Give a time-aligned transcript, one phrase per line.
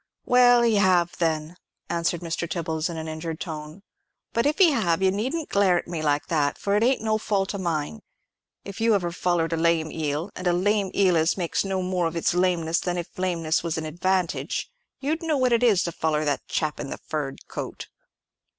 [0.25, 1.57] "Well, he have, then,"
[1.87, 2.49] answered Mr.
[2.49, 3.83] Tibbles, in an injured tone;
[4.33, 7.19] "but if he have, you needn't glare at me like that, for it ain't no
[7.19, 8.01] fault of mine.
[8.65, 12.15] If you ever follered a lame eel—and a lame eel as makes no more of
[12.15, 16.47] its lameness than if lameness was a advantage—you'd know what it is to foller that
[16.47, 17.87] chap in the furred coat."